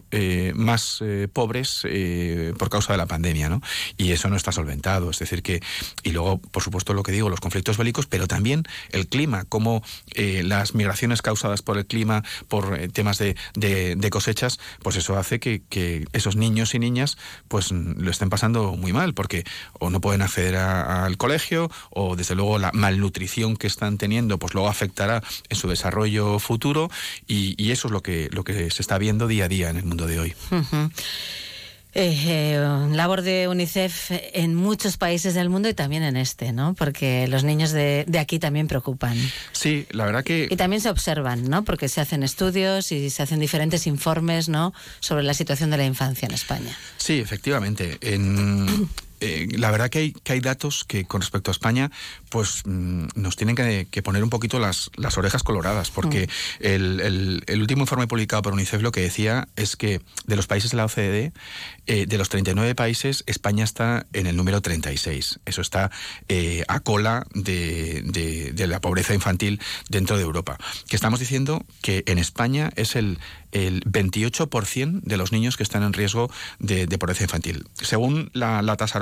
más 0.54 1.04
pobres 1.34 1.84
por 2.58 2.70
causa 2.70 2.94
de 2.94 2.98
la 2.98 3.06
pandemia, 3.06 3.50
¿no? 3.50 3.62
Y 3.98 4.12
eso 4.12 4.30
no 4.30 4.36
está 4.36 4.52
solventado. 4.52 5.10
Es 5.10 5.20
decir, 5.20 5.44
que, 5.44 5.62
y 6.04 6.12
luego, 6.12 6.40
por 6.40 6.64
supuesto, 6.64 6.94
lo 6.94 7.04
que 7.04 7.12
digo, 7.12 7.30
los 7.30 7.40
conflictos 7.40 7.78
bélicos, 7.78 8.06
pero 8.08 8.28
también 8.28 8.64
el 8.92 9.08
clima, 9.08 9.46
como 9.46 9.84
eh, 10.14 10.44
las 10.44 10.76
migraciones 10.76 11.22
causadas 11.22 11.62
por 11.62 11.78
el 11.78 11.86
clima, 11.86 12.24
por 12.48 12.78
eh, 12.80 12.88
temas 12.88 13.18
de, 13.18 13.36
de, 13.56 14.10
cosechas, 14.10 14.60
pues 14.82 14.96
eso 14.96 15.18
hace 15.18 15.40
que, 15.40 16.06
esos 16.14 16.36
niños 16.36 16.74
y 16.74 16.80
niñas 16.80 17.18
pues 17.48 17.72
lo 17.72 18.10
estén 18.10 18.30
pasando 18.30 18.76
muy 18.76 18.94
mal, 18.94 19.14
porque 19.14 19.44
o 19.74 19.90
no 19.90 20.02
pueden 20.02 20.22
acceder 20.22 20.56
al 20.56 21.18
colegio, 21.18 21.70
o 21.90 22.16
desde 22.16 22.36
luego 22.36 22.60
la 22.60 22.72
malnutrición 22.74 23.58
que 23.58 23.68
están 23.68 23.98
teniendo, 23.98 24.38
pues 24.38 24.54
luego 24.54 24.70
afectará 24.70 25.22
en 25.56 25.60
su 25.60 25.68
desarrollo 25.68 26.38
futuro, 26.40 26.92
y, 27.28 27.56
y 27.58 27.72
eso 27.72 27.88
es 27.88 27.92
lo 27.92 28.04
que, 28.04 28.30
lo 28.32 28.44
que 28.44 28.70
se 28.70 28.82
está 28.82 28.98
viendo 28.98 29.28
día 29.28 29.46
a 29.46 29.48
día 29.48 29.70
en 29.70 29.78
el 29.78 29.86
mundo 29.86 30.06
de 30.06 30.20
hoy. 30.20 30.36
Eh, 31.98 32.60
labor 32.92 33.22
de 33.22 33.48
UNICEF 33.48 34.12
en 34.34 34.54
muchos 34.54 34.98
países 34.98 35.34
del 35.34 35.50
mundo 35.50 35.70
y 35.70 35.74
también 35.74 36.04
en 36.04 36.18
este, 36.18 36.52
¿no? 36.52 36.74
Porque 36.74 37.26
los 37.30 37.46
niños 37.46 37.72
de, 37.72 38.04
de, 38.06 38.20
aquí 38.20 38.38
también 38.38 38.68
preocupan. 38.68 39.18
Sí, 39.54 39.88
la 39.92 40.04
verdad 40.04 40.26
que... 40.26 40.50
Y 40.52 40.58
también 40.58 40.82
se 40.82 40.90
observan, 40.90 41.50
¿no? 41.50 41.64
Porque 41.64 41.88
se 41.88 42.02
hacen 42.02 42.24
estudios 42.24 42.92
y 42.92 43.10
se 43.10 43.24
hacen 43.24 43.40
diferentes 43.40 43.88
informes, 43.88 44.50
¿no? 44.50 44.74
Sobre 45.00 45.24
la 45.24 45.34
situación 45.34 45.70
de 45.70 45.78
la 45.78 45.86
infancia 45.86 46.26
en 46.26 46.34
España. 46.34 46.78
Sí, 46.98 47.22
efectivamente. 47.22 47.98
En, 48.02 48.90
eh, 49.26 49.48
la 49.58 49.72
verdad 49.72 49.90
que 49.90 50.00
hay, 50.00 50.12
que 50.12 50.34
hay 50.34 50.40
datos 50.40 50.86
que 50.86 51.06
con 51.06 51.22
respecto 51.22 51.50
a 51.50 51.54
España 51.54 51.90
pues 52.30 52.62
mm, 52.66 53.08
nos 53.16 53.36
tienen 53.36 53.56
que, 53.56 54.04
poner 54.04 54.24
un 54.24 54.30
poquito 54.30 54.60
las, 54.60 54.92
las 54.96 55.18
orejas 55.18 55.42
coloradas, 55.42 55.90
porque 55.90 56.28
mm. 56.28 56.66
el, 56.66 57.44
el, 57.48 57.62
último 57.62 57.82
informe 57.82 58.08
publicado 58.08 58.42
por 58.44 58.54
UNICEF 58.54 58.82
lo 58.82 58.92
que 58.92 59.02
decía 59.02 59.48
es 59.56 59.76
que 59.76 60.02
de 60.28 60.36
los 60.36 60.46
países 60.48 60.72
de 60.72 60.78
la 60.78 60.86
OCDE, 60.86 61.34
eh, 61.88 62.06
de 62.08 62.18
los 62.18 62.30
39 62.30 62.76
países, 62.76 63.24
España 63.28 63.64
está 63.64 64.06
en 64.14 64.28
el 64.28 64.36
número 64.36 64.62
36. 64.62 65.40
Eso 65.46 65.62
está 65.62 65.92
eh, 66.28 66.64
a 66.68 66.80
cola 66.80 67.26
de, 67.34 68.02
de, 68.54 68.68
la 68.68 68.82
pobreza 68.82 69.14
infantil 69.14 69.62
dentro 69.90 70.18
de 70.18 70.24
Europa. 70.24 70.58
Que 70.88 70.96
estamos 70.96 71.20
diciendo 71.20 71.64
que 71.82 72.04
en 72.08 72.18
España 72.18 72.72
es 72.76 72.96
el, 72.96 73.20
el 73.56 73.82
28% 73.86 75.02
de 75.02 75.18
los 75.18 75.32
niños 75.32 75.56
que 75.56 75.64
están 75.64 75.82
en 75.84 75.94
riesgo 75.94 76.30
de, 76.60 76.88
pobreza 76.98 77.24
infantil. 77.24 77.66
Según 77.76 78.30
la, 78.34 78.62
la 78.62 78.76
tasa 78.76 79.00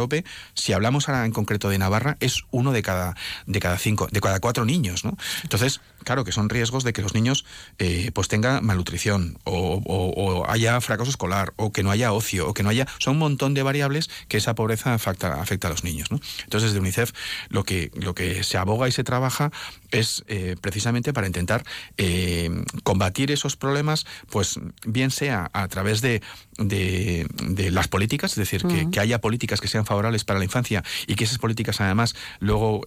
si 0.53 0.73
hablamos 0.73 1.09
ahora 1.09 1.25
en 1.25 1.31
concreto 1.31 1.69
de 1.69 1.77
Navarra, 1.79 2.17
es 2.19 2.43
uno 2.51 2.71
de 2.71 2.83
cada, 2.83 3.15
de 3.47 3.59
cada 3.59 3.77
cinco, 3.79 4.07
de 4.11 4.21
cada 4.21 4.39
cuatro 4.39 4.63
niños, 4.65 5.05
¿no? 5.05 5.17
Entonces, 5.41 5.81
claro 6.03 6.23
que 6.23 6.31
son 6.31 6.49
riesgos 6.49 6.83
de 6.83 6.93
que 6.93 7.01
los 7.01 7.13
niños 7.13 7.45
eh, 7.79 8.11
pues 8.13 8.27
tengan 8.27 8.65
malnutrición 8.65 9.37
o, 9.43 10.45
haya 10.47 10.79
fracaso 10.81 11.09
escolar 11.09 11.53
o 11.55 11.71
que 11.71 11.83
no 11.83 11.91
haya 11.91 12.11
ocio 12.11 12.47
o 12.47 12.53
que 12.53 12.63
no 12.63 12.69
haya 12.69 12.87
son 12.99 13.13
un 13.13 13.19
montón 13.19 13.53
de 13.53 13.63
variables 13.63 14.09
que 14.27 14.37
esa 14.37 14.55
pobreza 14.55 14.93
afecta, 14.93 15.41
afecta 15.41 15.67
a 15.67 15.71
los 15.71 15.83
niños 15.83 16.11
¿no? 16.11 16.19
entonces 16.43 16.71
desde 16.71 16.79
UNICEF 16.79 17.11
lo 17.49 17.63
que 17.63 17.91
lo 17.95 18.13
que 18.15 18.43
se 18.43 18.57
aboga 18.57 18.87
y 18.87 18.91
se 18.91 19.03
trabaja 19.03 19.51
es 19.91 20.23
eh, 20.27 20.55
precisamente 20.59 21.13
para 21.13 21.27
intentar 21.27 21.63
eh, 21.97 22.49
combatir 22.83 23.31
esos 23.31 23.55
problemas 23.55 24.05
pues 24.29 24.59
bien 24.85 25.11
sea 25.11 25.49
a 25.53 25.67
través 25.67 26.01
de, 26.01 26.21
de, 26.57 27.71
las 27.71 27.87
políticas 27.87 28.31
es 28.31 28.37
decir 28.37 28.63
que, 28.63 28.89
que, 28.91 28.99
haya 28.99 29.19
políticas 29.21 29.61
que 29.61 29.67
sean 29.67 29.85
favorables 29.85 30.23
para 30.23 30.39
la 30.39 30.45
infancia 30.45 30.83
y 31.07 31.15
que 31.15 31.23
esas 31.23 31.37
políticas 31.37 31.81
además 31.81 32.15
luego 32.39 32.81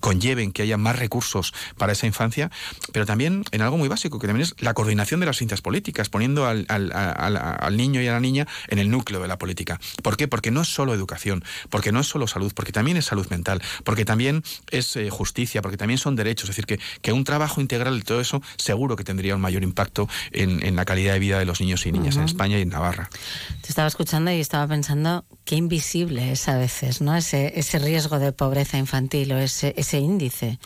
conlleven 0.00 0.52
que 0.52 0.62
haya 0.62 0.76
más 0.76 0.98
recursos 0.98 1.52
para 1.76 1.92
esa 1.92 2.06
infancia 2.06 2.49
pero 2.92 3.06
también 3.06 3.44
en 3.52 3.62
algo 3.62 3.76
muy 3.76 3.88
básico, 3.88 4.18
que 4.18 4.26
también 4.26 4.48
es 4.48 4.54
la 4.62 4.74
coordinación 4.74 5.20
de 5.20 5.26
las 5.26 5.36
ciencias 5.36 5.60
políticas, 5.60 6.08
poniendo 6.08 6.46
al, 6.46 6.66
niño 7.76 8.02
y 8.02 8.08
a 8.08 8.12
la 8.12 8.20
niña 8.20 8.46
en 8.68 8.78
el 8.78 8.90
núcleo 8.90 9.20
de 9.20 9.28
la 9.28 9.38
política. 9.38 9.80
¿Por 10.02 10.16
qué? 10.16 10.28
Porque 10.28 10.50
no 10.50 10.62
es 10.62 10.68
solo 10.68 10.94
educación, 10.94 11.44
porque 11.68 11.92
no 11.92 12.00
es 12.00 12.06
solo 12.06 12.26
salud, 12.26 12.52
porque 12.54 12.72
también 12.72 12.96
es 12.96 13.06
salud 13.06 13.26
mental, 13.30 13.62
porque 13.84 14.04
también 14.04 14.42
es 14.70 14.96
eh, 14.96 15.10
justicia, 15.10 15.62
porque 15.62 15.76
también 15.76 15.98
son 15.98 16.16
derechos. 16.16 16.48
Es 16.50 16.56
decir, 16.56 16.66
que, 16.66 16.80
que, 17.02 17.12
un 17.12 17.24
trabajo 17.24 17.60
integral 17.60 17.98
de 17.98 18.04
todo 18.04 18.20
eso 18.20 18.42
seguro 18.56 18.96
que 18.96 19.04
tendría 19.04 19.34
un 19.34 19.40
mayor 19.40 19.62
impacto 19.62 20.08
en, 20.32 20.76
la 20.76 20.84
calidad 20.84 21.14
de 21.14 21.18
vida 21.18 21.38
de 21.38 21.44
los 21.44 21.60
niños 21.60 21.84
y 21.86 21.92
niñas 21.92 22.16
en 22.16 22.22
España 22.22 22.58
y 22.58 22.62
en 22.62 22.68
Navarra. 22.68 23.10
Te 23.60 23.68
estaba 23.68 23.88
escuchando 23.88 24.30
y 24.30 24.40
estaba 24.40 24.66
pensando 24.68 25.24
qué 25.44 25.56
invisible 25.56 26.32
es 26.32 26.48
a 26.48 26.56
veces, 26.56 27.00
¿no? 27.00 27.16
Ese, 27.16 27.58
ese 27.58 27.78
riesgo 27.78 28.18
de 28.18 28.32
pobreza 28.32 28.78
infantil 28.78 29.32
o 29.32 29.38
ese, 29.38 29.74
ese 29.76 29.98
índice. 29.98 30.58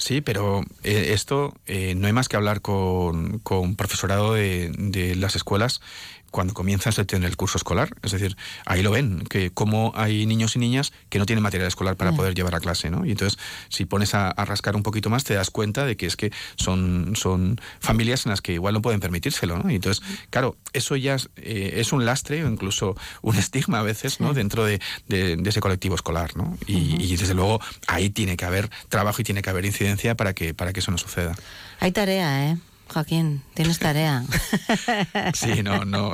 Sí, 0.00 0.22
pero 0.22 0.62
eh, 0.82 1.10
esto 1.12 1.52
eh, 1.66 1.94
no 1.94 2.06
hay 2.06 2.14
más 2.14 2.30
que 2.30 2.36
hablar 2.36 2.62
con, 2.62 3.38
con 3.40 3.76
profesorado 3.76 4.32
de, 4.32 4.72
de 4.78 5.14
las 5.14 5.36
escuelas 5.36 5.82
cuando 6.30 6.54
comienzas 6.54 6.98
a 6.98 7.04
tener 7.04 7.28
el 7.28 7.36
curso 7.36 7.58
escolar. 7.58 7.90
Es 8.02 8.12
decir, 8.12 8.36
ahí 8.66 8.82
lo 8.82 8.90
ven, 8.90 9.24
que 9.28 9.50
como 9.50 9.92
hay 9.94 10.26
niños 10.26 10.56
y 10.56 10.58
niñas 10.58 10.92
que 11.08 11.18
no 11.18 11.26
tienen 11.26 11.42
material 11.42 11.68
escolar 11.68 11.96
para 11.96 12.12
mm. 12.12 12.16
poder 12.16 12.34
llevar 12.34 12.54
a 12.54 12.60
clase, 12.60 12.90
¿no? 12.90 13.04
Y 13.04 13.12
entonces, 13.12 13.38
si 13.68 13.84
pones 13.84 14.14
a, 14.14 14.32
rascar 14.44 14.76
un 14.76 14.82
poquito 14.82 15.10
más, 15.10 15.24
te 15.24 15.34
das 15.34 15.50
cuenta 15.50 15.84
de 15.84 15.96
que 15.96 16.06
es 16.06 16.16
que 16.16 16.32
son, 16.56 17.14
son 17.16 17.60
familias 17.78 18.26
en 18.26 18.30
las 18.30 18.40
que 18.40 18.52
igual 18.52 18.74
no 18.74 18.82
pueden 18.82 19.00
permitírselo, 19.00 19.58
¿no? 19.58 19.70
Y 19.70 19.76
entonces, 19.76 20.02
claro, 20.30 20.56
eso 20.72 20.96
ya 20.96 21.14
es, 21.14 21.28
eh, 21.36 21.84
un 21.92 22.04
lastre 22.04 22.44
o 22.44 22.48
incluso 22.48 22.96
un 23.22 23.36
estigma 23.36 23.80
a 23.80 23.82
veces, 23.82 24.20
¿no? 24.20 24.32
Dentro 24.32 24.64
de, 24.64 24.80
ese 25.08 25.60
colectivo 25.60 25.94
escolar, 25.94 26.36
¿no? 26.36 26.56
Y, 26.66 27.02
y, 27.02 27.16
desde 27.16 27.34
luego 27.34 27.60
ahí 27.88 28.10
tiene 28.10 28.36
que 28.36 28.44
haber 28.44 28.70
trabajo 28.88 29.20
y 29.20 29.24
tiene 29.24 29.42
que 29.42 29.50
haber 29.50 29.64
incidencia 29.64 30.14
para 30.14 30.32
que, 30.34 30.54
para 30.54 30.72
que 30.72 30.80
eso 30.80 30.90
no 30.90 30.98
suceda. 30.98 31.36
Hay 31.80 31.92
tarea, 31.92 32.50
¿eh? 32.50 32.58
Joaquín, 32.92 33.42
tienes 33.54 33.78
tarea. 33.78 34.24
Sí, 35.34 35.62
no, 35.62 35.84
no, 35.84 36.12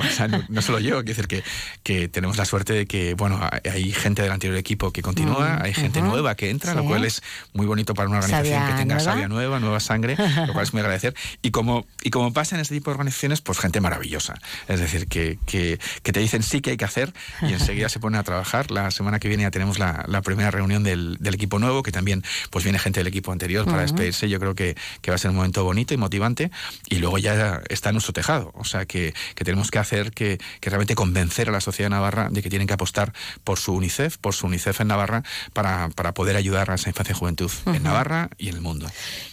no, 0.49 0.61
solo 0.61 0.79
yo, 0.79 1.03
quiero 1.03 1.03
decir 1.03 1.27
que, 1.27 1.43
que, 1.83 2.07
tenemos 2.07 2.37
la 2.37 2.45
suerte 2.45 2.73
de 2.73 2.85
que, 2.85 3.13
bueno, 3.15 3.39
hay 3.69 3.91
gente 3.91 4.21
del 4.21 4.31
anterior 4.31 4.57
equipo 4.57 4.91
que 4.91 5.01
continúa, 5.01 5.59
hay 5.61 5.73
gente 5.73 6.01
nueva 6.01 6.35
que 6.35 6.49
entra, 6.49 6.73
lo 6.73 6.85
cual 6.85 7.05
es 7.05 7.21
muy 7.53 7.65
bonito 7.65 7.93
para 7.93 8.09
una 8.09 8.19
organización 8.19 8.67
que 8.67 8.73
tenga 8.73 8.95
nueva. 8.95 8.99
sabia 8.99 9.27
nueva, 9.27 9.59
nueva 9.59 9.79
sangre, 9.79 10.15
lo 10.47 10.53
cual 10.53 10.63
es 10.63 10.73
muy 10.73 10.81
agradecer. 10.81 11.15
Y 11.41 11.51
como, 11.51 11.85
y 12.03 12.09
como 12.09 12.33
pasa 12.33 12.55
en 12.55 12.61
este 12.61 12.75
tipo 12.75 12.91
de 12.91 12.95
organizaciones, 12.95 13.41
pues 13.41 13.59
gente 13.59 13.81
maravillosa. 13.81 14.35
Es 14.67 14.79
decir, 14.79 15.07
que, 15.07 15.39
que, 15.45 15.79
que 16.03 16.11
te 16.11 16.19
dicen 16.19 16.43
sí 16.43 16.61
que 16.61 16.71
hay 16.71 16.77
que 16.77 16.85
hacer 16.85 17.13
y 17.41 17.53
enseguida 17.53 17.89
se 17.89 17.99
ponen 17.99 18.19
a 18.19 18.23
trabajar. 18.23 18.71
La 18.71 18.91
semana 18.91 19.19
que 19.19 19.27
viene 19.27 19.43
ya 19.43 19.51
tenemos 19.51 19.79
la, 19.79 20.05
la 20.07 20.21
primera 20.21 20.51
reunión 20.51 20.83
del, 20.83 21.17
del, 21.19 21.33
equipo 21.33 21.59
nuevo, 21.59 21.83
que 21.83 21.91
también 21.91 22.23
pues 22.49 22.63
viene 22.63 22.79
gente 22.79 22.99
del 22.99 23.07
equipo 23.07 23.31
anterior 23.31 23.65
para 23.65 23.81
despedirse. 23.81 24.29
Yo 24.29 24.39
creo 24.39 24.55
que, 24.55 24.75
que 25.01 25.11
va 25.11 25.15
a 25.15 25.17
ser 25.17 25.31
un 25.31 25.37
momento 25.37 25.63
bonito 25.63 25.93
y 25.93 25.97
motivante 25.97 26.51
y 26.89 26.97
luego 26.97 27.17
ya 27.17 27.61
está 27.69 27.89
en 27.89 27.95
nuestro 27.95 28.13
tejado. 28.13 28.51
O 28.55 28.63
sea 28.63 28.85
que, 28.85 29.13
tenemos 29.35 29.71
que 29.71 29.79
hacer 29.79 30.11
que, 30.11 30.39
realmente 30.61 30.95
convencer 30.95 31.49
a 31.49 31.51
la 31.51 31.61
sociedad 31.61 31.89
navarra 31.89 32.29
de 32.29 32.41
que 32.41 32.49
tienen 32.49 32.67
que 32.67 32.73
apostar 32.73 33.13
por 33.43 33.57
su 33.57 33.73
UNICEF, 33.73 34.17
por 34.17 34.33
su 34.33 34.47
UNICEF 34.47 34.81
en 34.81 34.87
Navarra, 34.87 35.23
para, 35.53 35.89
poder 36.13 36.35
ayudar 36.35 36.71
a 36.71 36.75
esa 36.75 36.89
infancia 36.89 37.13
y 37.13 37.15
juventud 37.15 37.51
en 37.67 37.83
Navarra 37.83 38.29
y 38.37 38.49
en 38.49 38.55
el 38.55 38.61
mundo. 38.61 38.87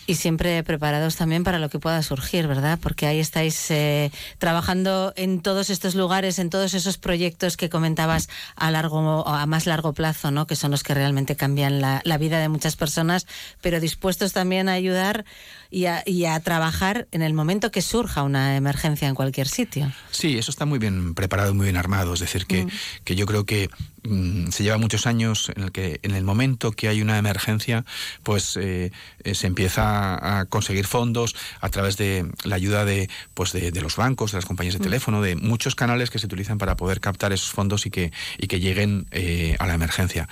Y 0.07 0.17
siempre 0.17 0.63
preparados 0.63 1.17
también 1.17 1.45
para 1.45 1.59
lo 1.59 1.71
que 1.71 1.79
pueda 1.79 2.03
surgir, 2.03 2.47
¿verdad? 2.47 2.79
Porque 2.81 3.07
ahí 3.07 3.21
estáis 3.21 3.71
eh, 3.71 4.11
trabajando 4.39 5.13
en 5.17 5.41
todos 5.41 5.71
estos 5.71 5.95
lugares, 5.95 6.39
en 6.39 6.51
todos 6.51 6.75
esos 6.75 6.99
proyectos 6.99 7.57
que 7.57 7.71
comentabas 7.71 8.29
a 8.57 8.71
largo 8.71 9.27
a 9.27 9.47
más 9.47 9.67
largo 9.67 9.93
plazo, 9.95 10.31
¿no? 10.31 10.47
Que 10.47 10.57
son 10.57 10.71
los 10.71 10.83
que 10.83 10.95
realmente 10.95 11.37
cambian 11.37 11.81
la, 11.81 12.03
la 12.05 12.19
vida 12.19 12.39
de 12.39 12.49
muchas 12.49 12.77
personas, 12.77 13.27
pero 13.63 13.81
dispuestos 13.81 14.33
también 14.33 14.69
a 14.69 14.73
ayudar 14.73 15.25
y 15.71 15.87
a, 15.87 16.03
y 16.07 16.25
a 16.27 16.39
trabajar 16.39 17.09
en 17.11 17.23
el 17.25 17.35
momento 17.35 17.71
que 17.71 17.83
surja 17.83 18.23
una 18.23 18.57
emergencia 18.57 19.09
en 19.09 19.15
cualquier 19.15 19.49
sitio. 19.49 19.93
Sí, 20.11 20.39
eso 20.39 20.51
está 20.51 20.65
muy 20.65 20.79
bien 20.79 21.15
preparado, 21.15 21.55
muy 21.55 21.65
bien 21.65 21.77
armado. 21.77 22.15
Es 22.15 22.21
decir, 22.21 22.47
que, 22.47 22.65
mm. 22.65 22.71
que 23.05 23.17
yo 23.17 23.27
creo 23.27 23.45
que 23.45 23.71
mm, 24.05 24.49
se 24.51 24.63
lleva 24.63 24.79
muchos 24.79 25.07
años 25.07 25.51
en 25.55 25.65
el 25.65 25.73
que 25.73 26.01
en 26.03 26.13
el 26.13 26.25
momento 26.25 26.73
que 26.73 26.89
hay 26.89 27.03
una 27.03 27.19
emergencia, 27.19 27.85
pues 28.23 28.57
eh, 28.57 28.93
eh, 29.25 29.35
se 29.35 29.47
empieza 29.47 30.39
a 30.41 30.45
conseguir 30.47 30.87
fondos 30.87 31.35
a 31.61 31.69
través 31.69 31.97
de 31.97 32.31
la 32.45 32.57
ayuda 32.57 32.85
de, 32.85 33.09
pues 33.35 33.53
de, 33.53 33.71
los 33.81 33.97
bancos, 33.97 34.33
de 34.33 34.39
las 34.39 34.47
compañías 34.47 34.75
de 34.75 34.81
mm. 34.81 34.85
teléfono, 34.85 35.23
de 35.23 35.37
muchos 35.37 35.75
canales 35.75 36.11
que 36.11 36.19
se 36.19 36.27
utilizan 36.27 36.59
para 36.59 36.77
poder 36.77 37.01
captar 37.01 37.33
esos 37.33 37.51
fondos 37.51 37.87
y 37.87 37.91
que, 37.91 38.13
y 38.39 38.47
que 38.47 38.61
lleguen 38.61 39.07
eh, 39.11 39.57
a 39.59 39.67
la 39.67 39.75
emergencia. 39.75 40.29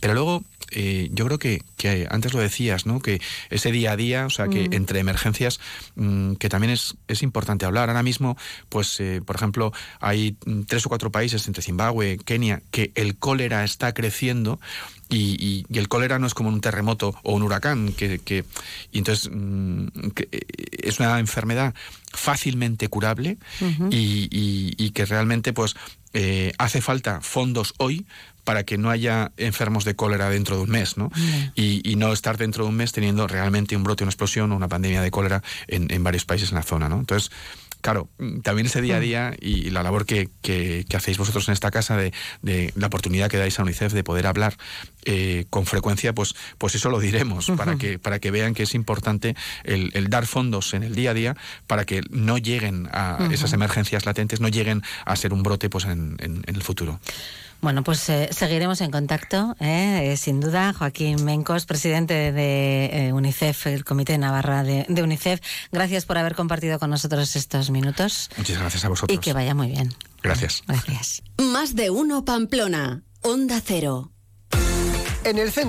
Pero 0.00 0.14
luego 0.14 0.44
eh, 0.70 1.08
yo 1.12 1.26
creo 1.26 1.38
que, 1.38 1.62
que, 1.76 2.06
antes 2.10 2.34
lo 2.34 2.40
decías, 2.40 2.86
¿no? 2.86 3.00
Que 3.00 3.20
ese 3.50 3.70
día 3.70 3.92
a 3.92 3.96
día, 3.96 4.26
o 4.26 4.30
sea, 4.30 4.48
que 4.48 4.68
mm. 4.68 4.72
entre 4.72 5.00
emergencias, 5.00 5.60
mm, 5.94 6.34
que 6.34 6.48
también 6.48 6.72
es, 6.72 6.96
es, 7.08 7.22
importante 7.22 7.66
hablar. 7.66 7.88
Ahora 7.88 8.02
mismo, 8.02 8.36
pues, 8.68 8.98
eh, 9.00 9.22
por 9.24 9.36
ejemplo, 9.36 9.72
hay 10.00 10.36
tres 10.66 10.86
o 10.86 10.88
cuatro 10.88 11.10
países 11.10 11.46
entre 11.46 11.62
Zimbabue, 11.62 12.18
Kenia, 12.24 12.62
que 12.70 12.92
el 12.94 13.16
cólera 13.16 13.64
está 13.64 13.94
creciendo. 13.94 14.60
Y, 15.08 15.64
y, 15.70 15.78
el 15.78 15.88
cólera 15.88 16.18
no 16.18 16.26
es 16.26 16.34
como 16.34 16.48
un 16.48 16.60
terremoto 16.60 17.14
o 17.22 17.34
un 17.34 17.42
huracán, 17.44 17.92
que, 17.92 18.18
que 18.18 18.44
y 18.90 18.98
entonces 18.98 19.30
mm, 19.32 19.86
eh, 20.32 20.40
es 20.82 20.98
una 20.98 21.20
enfermedad 21.20 21.74
fácilmente 22.12 22.88
curable 22.88 23.36
y, 23.90 24.28
y, 24.78 24.90
que 24.90 25.04
realmente 25.04 25.52
pues 25.52 25.76
hace 26.58 26.80
falta 26.80 27.20
fondos 27.20 27.74
hoy 27.76 28.06
para 28.46 28.62
que 28.62 28.78
no 28.78 28.90
haya 28.90 29.32
enfermos 29.36 29.84
de 29.84 29.96
cólera 29.96 30.30
dentro 30.30 30.56
de 30.56 30.62
un 30.62 30.70
mes, 30.70 30.96
¿no? 30.96 31.10
Y, 31.56 31.96
no 31.96 32.12
estar 32.12 32.36
dentro 32.36 32.64
de 32.64 32.70
un 32.70 32.76
mes 32.76 32.92
teniendo 32.92 33.26
realmente 33.26 33.74
un 33.74 33.82
brote, 33.82 34.04
una 34.04 34.10
explosión 34.10 34.52
o 34.52 34.56
una 34.56 34.68
pandemia 34.68 35.00
de 35.00 35.10
cólera 35.10 35.42
en, 35.66 35.90
en 35.90 36.04
varios 36.04 36.26
países 36.26 36.50
en 36.50 36.56
la 36.56 36.62
zona, 36.62 36.90
¿no? 36.90 36.98
Entonces, 36.98 37.30
claro, 37.80 38.08
también 38.42 38.66
ese 38.66 38.80
día 38.80 38.96
a 38.96 39.00
día 39.00 39.34
y 39.40 39.70
la 39.70 39.82
labor 39.82 40.06
que, 40.06 40.28
que, 40.42 40.84
hacéis 40.94 41.18
vosotros 41.18 41.48
en 41.48 41.52
esta 41.52 41.70
casa 41.70 41.96
de, 41.96 42.12
de, 42.42 42.72
la 42.74 42.88
oportunidad 42.88 43.30
que 43.30 43.36
dais 43.36 43.58
a 43.58 43.62
UNICEF 43.62 43.92
de 43.92 44.02
poder 44.02 44.26
hablar 44.26 44.56
eh, 45.04 45.46
con 45.50 45.66
frecuencia, 45.66 46.12
pues, 46.12 46.34
pues 46.58 46.74
eso 46.74 46.90
lo 46.90 46.98
diremos 47.00 47.50
para 47.56 47.76
que, 47.76 47.98
para 47.98 48.18
que 48.18 48.30
vean 48.30 48.54
que 48.54 48.64
es 48.64 48.74
importante 48.74 49.36
el, 49.64 49.90
el, 49.94 50.08
dar 50.08 50.26
fondos 50.26 50.74
en 50.74 50.82
el 50.82 50.94
día 50.94 51.10
a 51.10 51.14
día 51.14 51.36
para 51.66 51.84
que 51.84 52.02
no 52.10 52.38
lleguen 52.38 52.88
a 52.92 53.28
esas 53.30 53.52
emergencias 53.52 54.04
latentes, 54.04 54.40
no 54.40 54.48
lleguen 54.48 54.82
a 55.04 55.14
ser 55.16 55.32
un 55.32 55.42
brote 55.42 55.70
pues 55.70 55.84
en, 55.84 56.16
en 56.18 56.42
el 56.46 56.62
futuro. 56.62 57.00
Bueno, 57.60 57.82
pues 57.82 58.08
eh, 58.08 58.28
seguiremos 58.32 58.80
en 58.80 58.90
contacto, 58.90 59.56
¿eh? 59.60 60.12
Eh, 60.12 60.16
sin 60.16 60.40
duda. 60.40 60.72
Joaquín 60.72 61.24
Mencos, 61.24 61.66
presidente 61.66 62.32
de 62.32 63.10
UNICEF, 63.12 63.66
el 63.66 63.84
Comité 63.84 64.12
de 64.12 64.18
Navarra 64.18 64.62
de, 64.62 64.86
de, 64.88 65.02
UNICEF. 65.02 65.40
Gracias 65.72 66.04
por 66.04 66.18
haber 66.18 66.34
compartido 66.34 66.78
con 66.78 66.90
nosotros 66.90 67.34
estos 67.34 67.70
minutos. 67.70 68.30
Muchas 68.36 68.58
gracias 68.58 68.84
a 68.84 68.88
vosotros. 68.88 69.16
Y 69.16 69.18
que 69.18 69.32
vaya 69.32 69.54
muy 69.54 69.68
bien. 69.68 69.94
Gracias. 70.22 70.62
Gracias. 70.66 71.22
Más 71.38 71.74
de 71.74 71.90
uno 71.90 72.24
Pamplona. 72.24 73.02
Onda 73.22 73.60
Cero. 73.64 74.12
En 75.26 75.38
el 75.38 75.50
centro 75.50 75.64